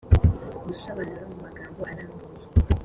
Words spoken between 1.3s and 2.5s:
mu magambo arambuye